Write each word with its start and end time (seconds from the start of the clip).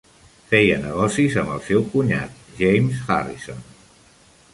Feia 0.51 0.77
negocis 0.85 1.35
amb 1.41 1.51
el 1.55 1.61
seu 1.67 1.85
cunyat, 1.95 2.39
James 2.63 3.05
Harrison. 3.11 3.61